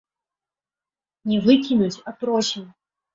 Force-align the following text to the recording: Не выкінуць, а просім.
Не 1.31 1.37
выкінуць, 1.47 1.99
а 2.09 2.15
просім. 2.25 2.65